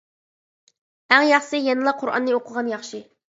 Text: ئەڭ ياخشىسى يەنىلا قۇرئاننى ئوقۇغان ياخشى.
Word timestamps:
ئەڭ 1.17 1.25
ياخشىسى 1.31 1.59
يەنىلا 1.67 1.93
قۇرئاننى 2.01 2.35
ئوقۇغان 2.39 2.73
ياخشى. 2.73 3.05